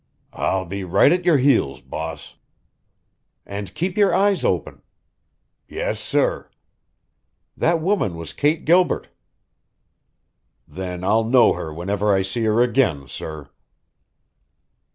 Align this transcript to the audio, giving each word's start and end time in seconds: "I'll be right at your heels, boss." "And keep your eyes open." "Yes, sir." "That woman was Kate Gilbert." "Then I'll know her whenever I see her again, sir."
"I'll 0.33 0.65
be 0.65 0.83
right 0.83 1.11
at 1.11 1.25
your 1.25 1.37
heels, 1.37 1.79
boss." 1.79 2.33
"And 3.45 3.71
keep 3.75 3.97
your 3.97 4.15
eyes 4.15 4.43
open." 4.43 4.81
"Yes, 5.67 5.99
sir." 5.99 6.49
"That 7.55 7.79
woman 7.81 8.15
was 8.15 8.33
Kate 8.33 8.65
Gilbert." 8.65 9.09
"Then 10.67 11.03
I'll 11.03 11.23
know 11.23 11.53
her 11.53 11.71
whenever 11.71 12.11
I 12.11 12.23
see 12.23 12.45
her 12.45 12.63
again, 12.63 13.07
sir." 13.07 13.51